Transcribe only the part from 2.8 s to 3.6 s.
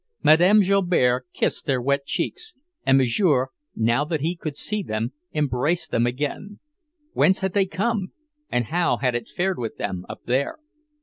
and Monsieur,